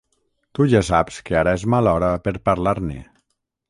Tu 0.59 0.65
ja 0.71 0.81
saps 0.87 1.21
que 1.29 1.39
ara 1.43 1.55
és 1.61 1.69
mala 1.77 1.95
hora 2.01 2.13
per 2.27 2.37
parlar-ne. 2.51 3.03